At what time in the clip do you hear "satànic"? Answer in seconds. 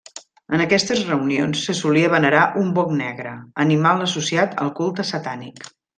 5.13-5.63